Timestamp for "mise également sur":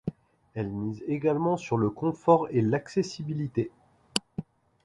0.69-1.77